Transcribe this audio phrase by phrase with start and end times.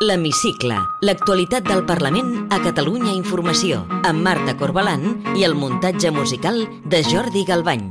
[0.00, 5.02] L'Hemicicle, l'actualitat del Parlament a Catalunya Informació, amb Marta Corbalan
[5.36, 7.90] i el muntatge musical de Jordi Galbany.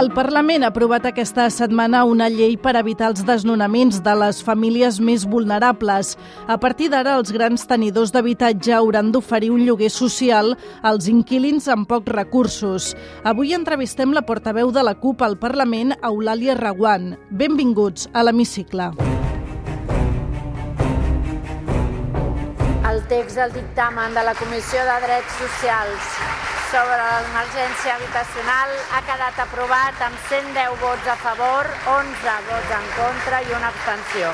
[0.00, 4.96] El Parlament ha aprovat aquesta setmana una llei per evitar els desnonaments de les famílies
[4.96, 6.16] més vulnerables.
[6.48, 11.84] A partir d'ara, els grans tenidors d'habitatge hauran d'oferir un lloguer social als inquilins amb
[11.84, 12.94] pocs recursos.
[13.28, 17.12] Avui entrevistem la portaveu de la CUP al Parlament, Eulàlia Raguant.
[17.28, 18.94] Benvinguts a l'Hemicicle.
[18.96, 19.21] El
[23.12, 26.04] text del dictamen de la Comissió de Drets Socials
[26.72, 33.40] sobre l'emergència habitacional ha quedat aprovat amb 110 vots a favor, 11 vots en contra
[33.44, 34.30] i una abstenció.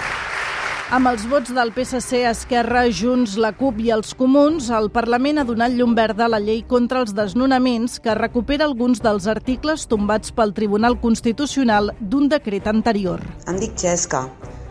[0.95, 5.47] Amb els vots del PSC, Esquerra, Junts, la CUP i els Comuns, el Parlament ha
[5.49, 10.31] donat llum verda a la llei contra els desnonaments que recupera alguns dels articles tombats
[10.31, 13.27] pel Tribunal Constitucional d'un decret anterior.
[13.51, 14.29] Em dic Xesca.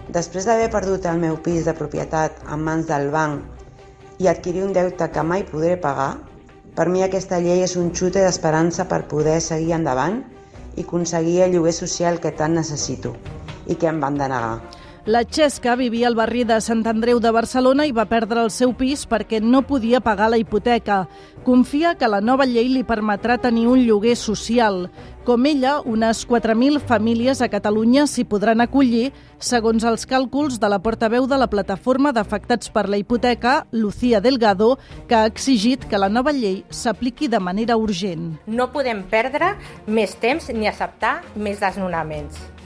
[0.08, 3.57] Després d'haver perdut el meu pis de propietat en mans del banc
[4.20, 6.18] i adquirir un deute que mai podré pagar,
[6.78, 10.20] per mi aquesta llei és un xute d'esperança per poder seguir endavant
[10.76, 13.16] i aconseguir el lloguer social que tant necessito
[13.68, 14.60] i que em van denegar.
[15.08, 18.74] La Xesca vivia al barri de Sant Andreu de Barcelona i va perdre el seu
[18.76, 20.98] pis perquè no podia pagar la hipoteca.
[21.46, 24.90] Confia que la nova llei li permetrà tenir un lloguer social.
[25.24, 30.82] Com ella, unes 4.000 famílies a Catalunya s'hi podran acollir, segons els càlculs de la
[30.84, 34.74] portaveu de la plataforma d'afectats per la hipoteca, Lucía Delgado,
[35.08, 38.34] que ha exigit que la nova llei s'apliqui de manera urgent.
[38.46, 39.56] No podem perdre
[39.88, 42.57] més temps ni acceptar més desnonaments.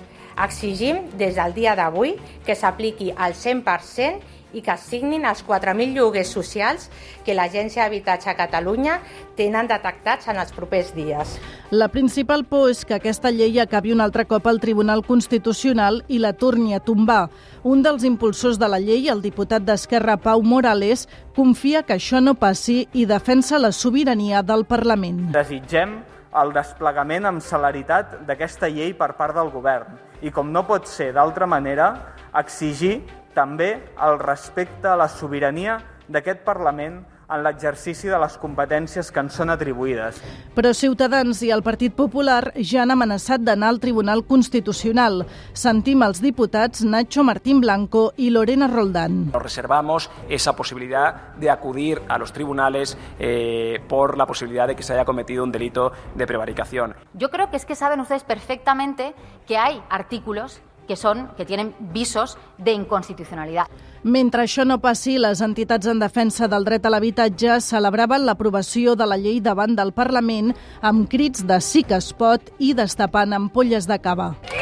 [0.41, 5.95] Exigim des del dia d'avui que s'apliqui al 100% i que es signin els 4.000
[5.95, 6.89] lloguers socials
[7.25, 8.97] que l'Agència d'Habitatge a Catalunya
[9.37, 11.37] tenen detectats en els propers dies.
[11.71, 16.19] La principal por és que aquesta llei acabi un altre cop al Tribunal Constitucional i
[16.19, 17.29] la torni a tombar.
[17.63, 22.35] Un dels impulsors de la llei, el diputat d'Esquerra Pau Morales, confia que això no
[22.35, 25.29] passi i defensa la sobirania del Parlament.
[25.31, 26.01] Desitgem
[26.41, 31.11] el desplegament amb celeritat d'aquesta llei per part del govern i, com no pot ser
[31.15, 31.91] d'altra manera,
[32.37, 33.01] exigir
[33.35, 35.79] també el respecte a la sobirania
[36.11, 40.19] d'aquest Parlament en l'exercici de les competències que ens són atribuïdes.
[40.55, 45.23] Però Ciutadans i el Partit Popular ja han amenaçat d'anar al Tribunal Constitucional.
[45.53, 49.31] Sentim els diputats Nacho Martín Blanco y Lorena Roldán.
[49.31, 54.83] Nos reservamos esa posibilidad de acudir a los tribunales eh, por la posibilidad de que
[54.83, 56.95] se haya cometido un delito de prevaricación.
[57.13, 59.13] Yo creo que es que saben ustedes perfectamente
[59.47, 63.67] que hay artículos que són que tienen visos de inconstitucionalidad.
[64.03, 69.05] Mentre això no passi, les entitats en defensa del dret a l'habitatge celebraven l'aprovació de
[69.05, 73.87] la llei davant del Parlament amb crits de sí que es pot i destapant ampolles
[73.87, 74.33] de cava.
[74.49, 74.60] Sí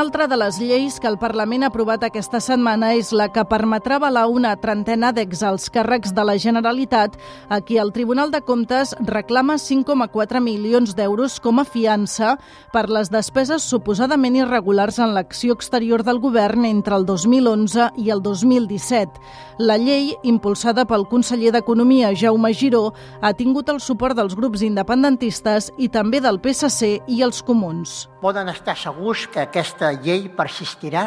[0.00, 3.98] Altra de les lleis que el Parlament ha aprovat aquesta setmana és la que permetrà
[3.98, 7.18] avalar una trentena d'exalts càrrecs de la Generalitat
[7.52, 12.38] a qui el Tribunal de Comptes reclama 5,4 milions d'euros com a fiança
[12.72, 18.24] per les despeses suposadament irregulars en l'acció exterior del govern entre el 2011 i el
[18.24, 19.20] 2017.
[19.60, 25.68] La llei, impulsada pel conseller d'Economia, Jaume Giró, ha tingut el suport dels grups independentistes
[25.76, 28.06] i també del PSC i els comuns.
[28.24, 31.04] Poden estar segurs que aquesta llei persistirà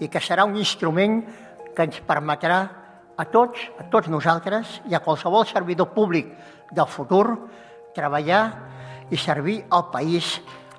[0.00, 1.20] i que serà un instrument
[1.76, 2.60] que ens permetrà
[3.16, 6.32] a tots, a tots nosaltres i a qualsevol servidor públic
[6.72, 7.26] del futur
[7.94, 8.42] treballar
[9.12, 10.38] i servir al país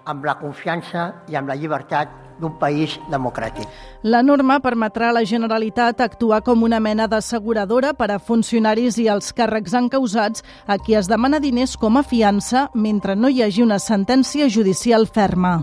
[0.09, 3.67] amb la confiança i amb la llibertat d'un país democràtic.
[4.03, 9.07] La norma permetrà a la Generalitat actuar com una mena d'asseguradora per a funcionaris i
[9.07, 13.63] els càrrecs encausats a qui es demana diners com a fiança mentre no hi hagi
[13.63, 15.61] una sentència judicial ferma.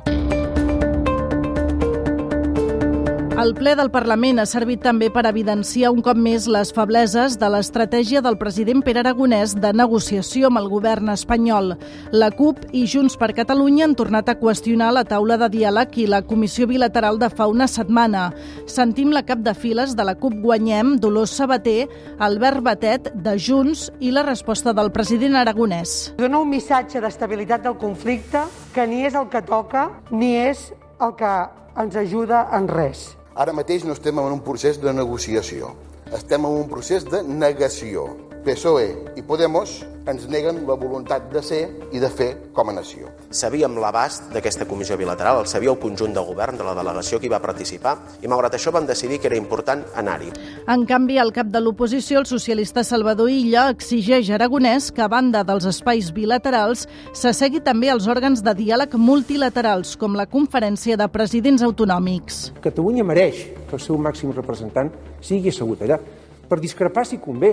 [3.40, 7.48] El ple del Parlament ha servit també per evidenciar un cop més les febleses de
[7.48, 11.70] l'estratègia del president Pere Aragonès de negociació amb el govern espanyol.
[12.12, 16.04] La CUP i Junts per Catalunya han tornat a qüestionar la taula de diàleg i
[16.12, 18.26] la comissió bilateral de fa una setmana.
[18.68, 21.86] Sentim la cap de files de la CUP Guanyem, Dolors Sabater,
[22.18, 26.12] Albert Batet, de Junts i la resposta del president Aragonès.
[26.20, 28.44] Dona un missatge d'estabilitat del conflicte
[28.76, 30.66] que ni és el que toca ni és
[31.00, 31.32] el que
[31.80, 33.06] ens ajuda en res.
[33.40, 35.70] Ara mateix no estem en un procés de negociació,
[36.12, 38.02] estem en un procés de negació.
[38.44, 41.60] PSOE i Podemos ens neguen la voluntat de ser
[41.92, 43.10] i de fer com a nació.
[43.30, 47.28] Sabíem l'abast d'aquesta comissió bilateral, el sabia el conjunt del govern, de la delegació que
[47.28, 50.32] hi va participar, i malgrat això vam decidir que era important anar-hi.
[50.72, 55.10] En canvi, el cap de l'oposició, el socialista Salvador Illa, exigeix a Aragonès que, a
[55.12, 61.10] banda dels espais bilaterals, s'assegui també als òrgans de diàleg multilaterals, com la Conferència de
[61.12, 62.40] Presidents Autonòmics.
[62.64, 64.90] Catalunya mereix que el seu màxim representant
[65.20, 66.00] sigui assegut allà,
[66.48, 67.52] per discrepar si convé,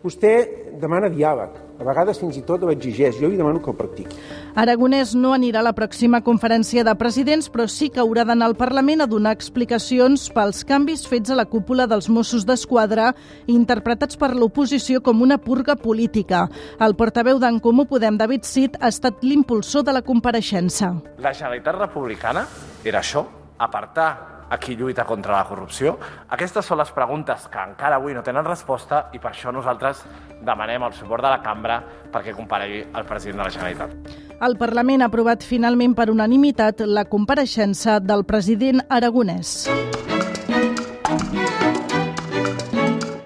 [0.00, 0.32] Vostè
[0.80, 4.16] demana diàleg, a vegades fins i tot l'exigeix, jo li demano que el practiqui.
[4.56, 8.56] Aragonès no anirà a la pròxima conferència de presidents, però sí que haurà d'anar al
[8.56, 13.10] Parlament a donar explicacions pels canvis fets a la cúpula dels Mossos d'Esquadra,
[13.44, 16.46] interpretats per l'oposició com una purga política.
[16.80, 20.94] El portaveu d'en Comú Podem, David Cid, ha estat l'impulsor de la compareixença.
[21.20, 22.48] La Generalitat Republicana
[22.88, 23.26] era això,
[23.60, 25.96] apartar a qui lluita contra la corrupció?
[26.34, 30.02] Aquestes són les preguntes que encara avui no tenen resposta i per això nosaltres
[30.42, 31.80] demanem el suport de la cambra
[32.10, 34.18] perquè comparegui el president de la Generalitat.
[34.40, 39.68] El Parlament ha aprovat finalment per unanimitat la compareixença del president aragonès.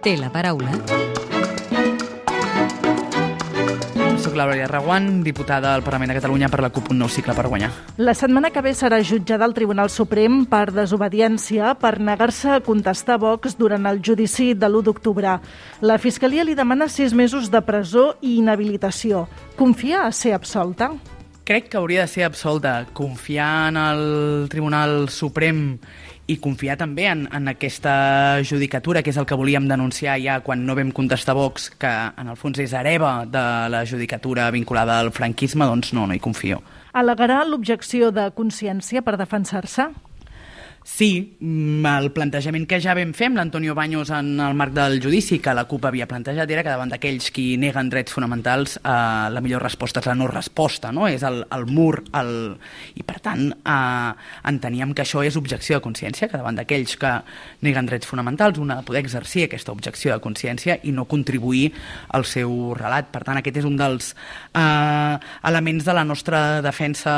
[0.04, 1.13] Té la paraula
[4.34, 7.36] Soc la Glòria Reguant, diputada al Parlament de Catalunya per la CUP Un Nou Cicle
[7.38, 7.68] per Guanyar.
[8.02, 13.20] La setmana que ve serà jutjada al Tribunal Suprem per desobediència per negar-se a contestar
[13.22, 15.38] Vox durant el judici de l'1 d'octubre.
[15.86, 19.28] La Fiscalia li demana sis mesos de presó i inhabilitació.
[19.54, 20.90] Confia a ser absolta?
[21.44, 22.86] Crec que hauria de ser absolta.
[22.94, 25.76] Confiar en el Tribunal Suprem
[26.24, 30.64] i confiar també en, en aquesta judicatura, que és el que volíem denunciar ja quan
[30.64, 35.12] no vam contestar Vox, que en el fons és hereva de la judicatura vinculada al
[35.12, 36.62] franquisme, doncs no, no hi confio.
[36.96, 39.90] Alegarà l'objecció de consciència per defensar-se?
[40.86, 44.98] Sí, mm, el plantejament que ja vam fer amb l'Antonio Baños en el marc del
[45.00, 49.30] judici que la CUP havia plantejat era que davant d'aquells qui neguen drets fonamentals eh,
[49.32, 51.08] la millor resposta és la no resposta, no?
[51.08, 52.58] és el, el mur, el...
[53.00, 54.12] i per tant eh,
[54.52, 57.14] enteníem que això és objecció de consciència, que davant d'aquells que
[57.64, 61.72] neguen drets fonamentals una poder exercir aquesta objecció de consciència i no contribuir
[62.12, 63.08] al seu relat.
[63.08, 64.12] Per tant, aquest és un dels
[64.52, 65.16] eh,
[65.48, 67.16] elements de la nostra defensa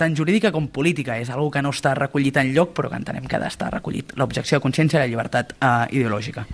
[0.00, 1.18] tant jurídica com política.
[1.20, 4.14] És algo que no està recollit en lloc, però que entenem que ha d'estar recollit.
[4.20, 6.46] L'objecció de consciència i la llibertat eh, ideològica.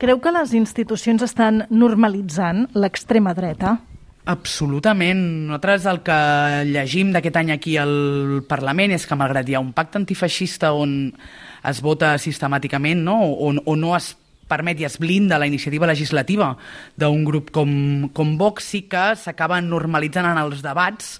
[0.00, 3.76] Creu que les institucions estan normalitzant l'extrema dreta?
[4.30, 5.20] Absolutament.
[5.48, 6.16] Nosaltres el que
[6.68, 11.12] llegim d'aquest any aquí al Parlament és que malgrat hi ha un pacte antifeixista on
[11.68, 13.18] es vota sistemàticament no?
[13.28, 14.14] o, o no es
[14.50, 16.54] permet i es blinda la iniciativa legislativa
[16.98, 21.18] d'un grup com, com Vox, sí que s'acaben normalitzant en els debats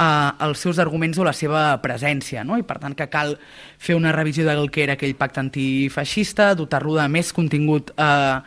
[0.00, 2.58] eh, els seus arguments o la seva presència, no?
[2.58, 3.36] i per tant que cal
[3.78, 8.40] fer una revisió del que era aquell pacte antifeixista, dotar-lo de més contingut eh,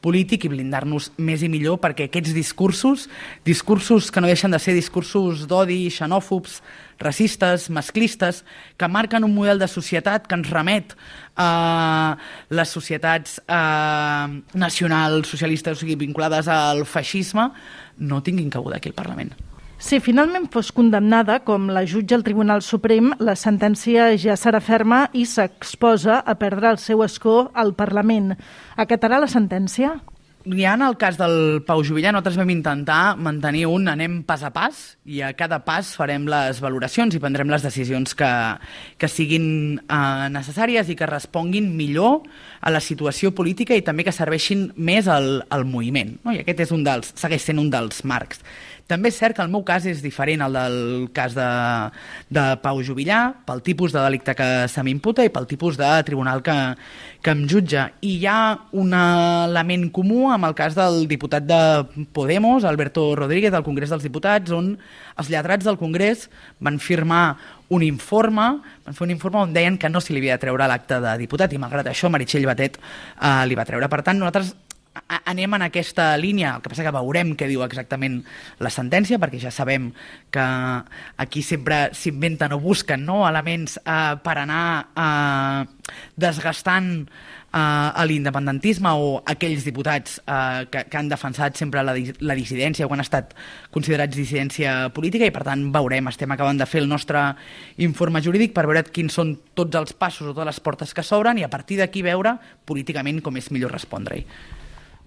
[0.00, 3.06] polític i blindar-nos més i millor perquè aquests discursos,
[3.44, 6.60] discursos que no deixen de ser discursos d'odi, xenòfobs,
[7.00, 8.42] racistes, masclistes,
[8.80, 10.96] que marquen un model de societat que ens remet
[11.36, 12.16] a
[12.52, 17.50] les societats eh, nacionals, socialistes, o sigui, vinculades al feixisme,
[18.00, 19.49] no tinguin cabuda aquí al Parlament.
[19.80, 25.06] Si finalment fos condemnada, com la jutja al Tribunal Suprem, la sentència ja serà ferma
[25.16, 28.34] i s'exposa a perdre el seu escó al Parlament.
[28.76, 29.94] Acatarà la sentència?
[30.44, 34.48] Ja en el cas del Pau Juvillà nosaltres vam intentar mantenir un anem pas a
[34.52, 38.30] pas i a cada pas farem les valoracions i prendrem les decisions que,
[38.96, 39.44] que siguin
[39.82, 42.22] eh, necessàries i que responguin millor
[42.60, 46.16] a la situació política i també que serveixin més al, al moviment.
[46.24, 46.32] No?
[46.32, 48.40] I aquest és un dels, segueix sent un dels marcs.
[48.90, 50.78] També és cert que el meu cas és diferent al del
[51.14, 51.46] cas de,
[52.34, 56.42] de Pau Juvillà, pel tipus de delicte que se m'imputa i pel tipus de tribunal
[56.42, 56.56] que,
[57.22, 57.86] que em jutja.
[58.02, 58.40] I hi ha
[58.74, 61.60] un element comú amb el cas del diputat de
[62.16, 64.74] Podemos, Alberto Rodríguez, del Congrés dels Diputats, on
[65.20, 66.26] els lletrats del Congrés
[66.58, 67.24] van firmar
[67.70, 68.48] un informe,
[68.86, 71.12] van fer un informe on deien que no se li havia de treure l'acte de
[71.20, 73.86] diputat i malgrat això Meritxell Batet eh, li va treure.
[73.92, 74.50] Per tant, nosaltres
[75.24, 78.20] anem en aquesta línia, el que passa que veurem què diu exactament
[78.58, 79.90] la sentència, perquè ja sabem
[80.34, 80.46] que
[81.22, 89.16] aquí sempre s'inventen o busquen no, elements eh, per anar eh, desgastant eh, l'independentisme o
[89.30, 93.34] aquells diputats eh, que, que han defensat sempre la, la dissidència o han estat
[93.70, 97.28] considerats dissidència política i per tant veurem, estem acabant de fer el nostre
[97.78, 101.38] informe jurídic per veure quins són tots els passos o totes les portes que s'obren
[101.38, 104.58] i a partir d'aquí veure políticament com és millor respondre-hi.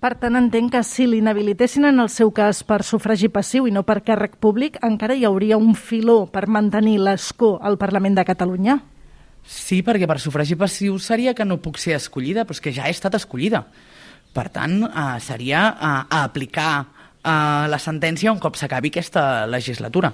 [0.04, 3.86] Per tant, entenc que si l'inhabilitessin en el seu cas per sufragi passiu i no
[3.88, 8.76] per càrrec públic, encara hi hauria un filó per mantenir l'escó al Parlament de Catalunya?
[9.48, 12.90] Sí, perquè per sufragi passiu seria que no puc ser escollida, però és que ja
[12.90, 13.64] he estat escollida.
[14.36, 20.12] Per tant, eh, seria eh, aplicar eh, la sentència un cop s'acabi aquesta legislatura.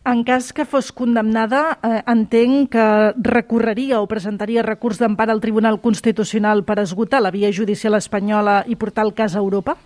[0.00, 2.84] En cas que fos condemnada, eh, entenc que
[3.20, 8.80] recorreria o presentaria recurs d'empara al Tribunal Constitucional per esgotar la via judicial espanyola i
[8.80, 9.76] portar el cas a Europa?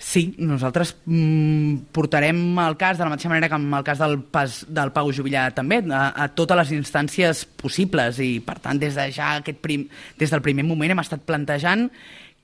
[0.00, 4.18] Sí, nosaltres mm, portarem el cas de la mateixa manera que amb el cas del,
[4.24, 8.96] pas, del Pau Jubilà també, a, a totes les instàncies possibles i per tant des
[8.98, 9.86] de ja aquest prim,
[10.18, 11.86] des del primer moment hem estat plantejant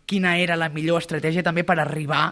[0.07, 2.29] quina era la millor estratègia també per arribar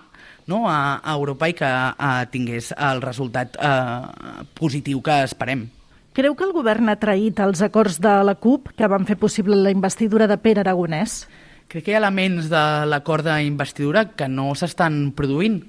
[0.50, 5.68] no, a, a Europa i que a, tingués el resultat eh, positiu que esperem.
[6.14, 9.56] Creu que el govern ha traït els acords de la CUP que van fer possible
[9.58, 11.24] la investidura de Pere Aragonès?
[11.68, 15.62] crec que hi ha elements de l'acord d'investidura que no s'estan produint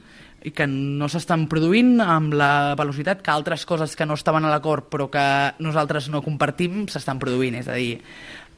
[0.46, 4.51] i que no s'estan produint amb la velocitat que altres coses que no estaven a
[4.53, 5.25] l'acord però que
[5.65, 7.58] nosaltres no compartim s'estan produint.
[7.58, 7.98] És a dir,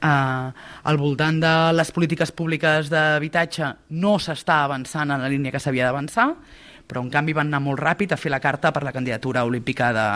[0.01, 0.48] eh,
[0.84, 5.89] al voltant de les polítiques públiques d'habitatge no s'està avançant en la línia que s'havia
[5.89, 6.30] d'avançar,
[6.88, 9.92] però en canvi van anar molt ràpid a fer la carta per la candidatura olímpica
[9.94, 10.10] de,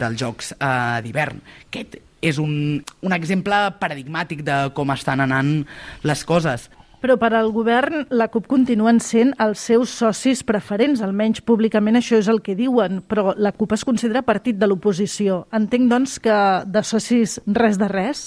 [0.00, 1.42] dels Jocs eh, d'hivern.
[1.68, 5.60] Aquest és un, un exemple paradigmàtic de com estan anant
[6.04, 6.68] les coses.
[7.00, 12.18] Però per al govern la CUP continuen sent els seus socis preferents, almenys públicament això
[12.20, 15.46] és el que diuen, però la CUP es considera partit de l'oposició.
[15.56, 16.36] Entenc, doncs, que
[16.68, 18.24] de socis res de res?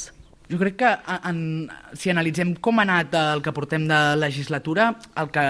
[0.54, 0.90] Jo crec que
[1.26, 1.38] en,
[1.98, 5.42] si analitzem com ha anat el que portem de legislatura, el que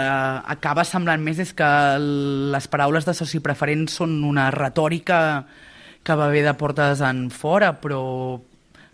[0.56, 1.68] acaba semblant més és que
[2.00, 5.20] les paraules de soci preferent són una retòrica
[6.08, 8.00] que va haver de portes en fora, però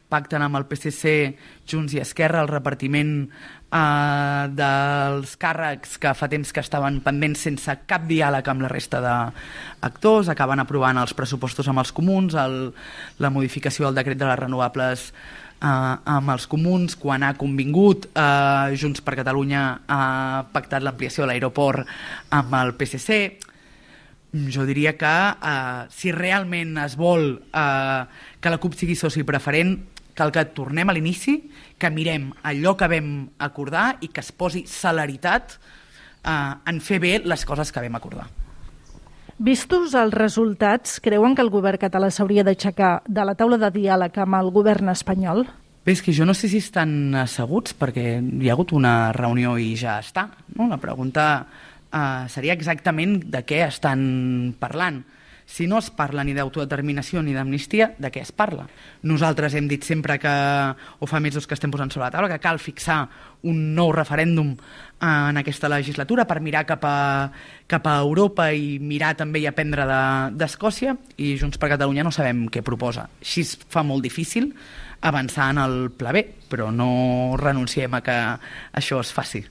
[0.09, 1.11] pacten amb el PSC,
[1.69, 7.75] Junts i Esquerra el repartiment eh, dels càrrecs que fa temps que estaven pendents sense
[7.85, 12.57] cap diàleg amb la resta d'actors, acaben aprovant els pressupostos amb els comuns, el,
[13.21, 15.11] la modificació del decret de les renovables
[15.61, 20.01] eh, amb els comuns, quan ha convingut eh, Junts per Catalunya ha
[20.53, 21.87] pactat l'ampliació de l'aeroport
[22.35, 23.19] amb el PSC,
[24.53, 28.01] jo diria que eh, si realment es vol eh,
[28.39, 29.77] que la CUP sigui soci preferent,
[30.19, 31.37] cal que tornem a l'inici,
[31.79, 35.55] que mirem allò que vam acordar i que es posi celeritat
[36.23, 38.27] eh, en fer bé les coses que vam acordar.
[39.39, 44.17] Vistos els resultats, creuen que el govern català s'hauria d'aixecar de la taula de diàleg
[44.19, 45.45] amb el govern espanyol?
[45.85, 49.53] Bé, és que jo no sé si estan asseguts perquè hi ha hagut una reunió
[49.55, 50.25] i ja està.
[50.57, 50.67] No?
[50.67, 54.03] La pregunta eh, seria exactament de què estan
[54.59, 54.99] parlant.
[55.49, 58.67] Si no es parla ni d'autodeterminació ni d'amnistia, de què es parla?
[59.09, 60.33] Nosaltres hem dit sempre que,
[61.01, 62.99] o fa mesos que estem posant sobre la taula, que cal fixar
[63.49, 64.53] un nou referèndum
[65.01, 66.99] en aquesta legislatura per mirar cap a,
[67.65, 69.87] cap a Europa i mirar també i aprendre
[70.37, 73.07] d'Escòcia de, i Junts per Catalunya no sabem què proposa.
[73.17, 74.51] Així es fa molt difícil
[75.01, 78.19] avançar en el pla B, però no renunciem a que
[78.77, 79.47] això es faci.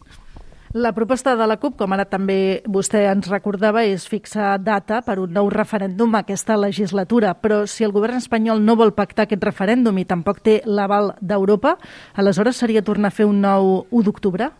[0.76, 5.14] La proposta de la CUP, com ara també vostè ens recordava, és fixar data per
[5.22, 7.32] un nou referèndum aquesta legislatura.
[7.40, 11.78] Però si el govern espanyol no vol pactar aquest referèndum i tampoc té l'aval d'Europa,
[12.20, 14.50] aleshores seria tornar a fer un nou 1 d'octubre?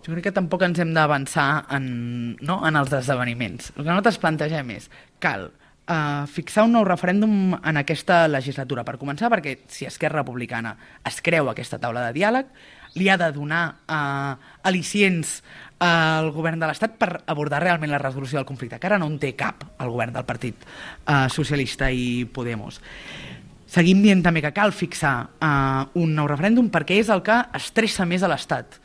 [0.00, 1.88] Jo crec que tampoc ens hem d'avançar en,
[2.40, 3.74] no, en els esdeveniments.
[3.76, 4.88] El que nosaltres plantegem és
[5.20, 8.86] cal uh, fixar un nou referèndum en aquesta legislatura.
[8.88, 10.72] Per començar, perquè si Esquerra Republicana
[11.04, 12.48] es creu aquesta taula de diàleg,
[12.94, 14.34] li ha de donar eh,
[14.68, 15.40] al·licients
[15.78, 19.18] al govern de l'Estat per abordar realment la resolució del conflicte, que ara no en
[19.22, 22.80] té cap el govern del Partit eh, Socialista i Podemos.
[23.68, 25.14] Seguim dient també que cal fixar
[25.44, 28.80] eh, un nou referèndum perquè és el que estressa més a l'Estat.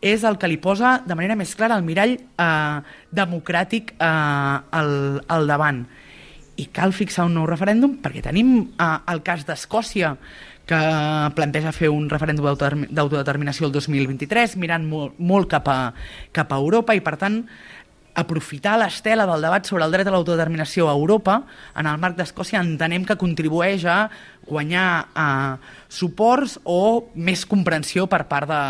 [0.00, 2.76] És el que li posa de manera més clara el mirall eh,
[3.12, 4.06] democràtic eh,
[4.80, 4.94] al,
[5.28, 5.82] al davant.
[6.60, 10.14] I cal fixar un nou referèndum perquè tenim eh, el cas d'Escòcia,
[10.70, 10.80] que
[11.34, 15.92] planteja fer un referèndum d'autodeterminació el 2023, mirant molt, molt cap, a,
[16.36, 17.42] cap a Europa i, per tant,
[18.14, 21.42] aprofitar l'estela del debat sobre el dret a l'autodeterminació a Europa
[21.78, 24.00] en el marc d'Escòcia entenem que contribueix a
[24.50, 25.56] guanyar eh,
[25.88, 28.62] suports o més comprensió per part de,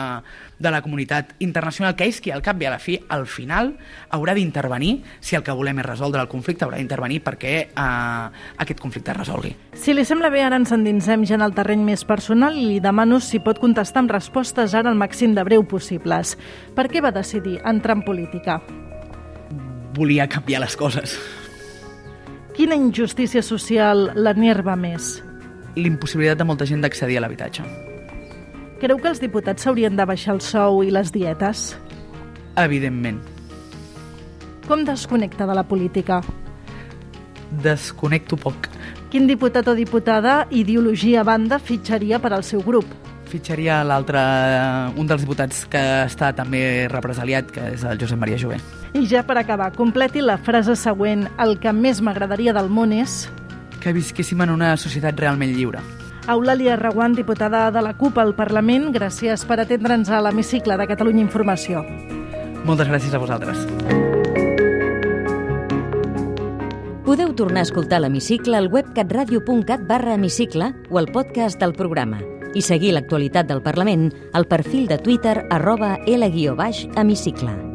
[0.61, 3.73] de la comunitat internacional, que és qui al cap i a la fi, al final,
[4.12, 8.82] haurà d'intervenir, si el que volem és resoldre el conflicte, haurà d'intervenir perquè eh, aquest
[8.82, 9.54] conflicte es resolgui.
[9.73, 12.78] Si li sembla bé, ara ens endinsem ja en el terreny més personal i li
[12.85, 16.37] demano si pot contestar amb respostes ara al màxim de breu possibles.
[16.76, 18.61] Per què va decidir entrar en política?
[19.97, 21.16] Volia canviar les coses.
[22.56, 25.18] Quina injustícia social l'enerva més?
[25.78, 27.64] L'impossibilitat de molta gent d'accedir a l'habitatge.
[28.80, 31.75] Creu que els diputats s'haurien de baixar el sou i les dietes?
[32.61, 33.20] Evidentment.
[34.66, 36.20] Com desconnecta de la política?
[37.62, 38.70] Desconnecto poc.
[39.11, 42.87] Quin diputat o diputada, ideologia a banda, fitxaria per al seu grup?
[43.30, 44.20] fitxaria l'altre,
[44.99, 48.59] un dels diputats que està també represaliat, que és el Josep Maria Jové.
[48.92, 51.28] I ja per acabar, completi la frase següent.
[51.38, 53.28] El que més m'agradaria del món és...
[53.80, 55.80] Que visquéssim en una societat realment lliure.
[56.28, 61.25] Eulàlia Reguant, diputada de la CUP al Parlament, gràcies per atendre'ns a l'hemicicle de Catalunya
[61.25, 61.85] Informació.
[62.66, 63.64] Moltes gràcies a vosaltres.
[67.06, 72.20] Podeu tornar a escoltar l'hemicicle al web catradio.cat barra hemicicle o al podcast del programa
[72.54, 77.69] i seguir l'actualitat del Parlament al perfil de Twitter arroba L-hemicicle.